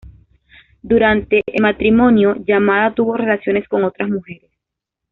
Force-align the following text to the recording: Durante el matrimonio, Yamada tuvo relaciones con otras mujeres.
Durante 0.81 1.43
el 1.45 1.61
matrimonio, 1.61 2.35
Yamada 2.43 2.95
tuvo 2.95 3.17
relaciones 3.17 3.67
con 3.67 3.83
otras 3.83 4.09
mujeres. 4.09 4.49